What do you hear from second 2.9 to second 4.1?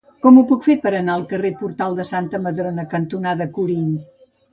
cantonada Corint?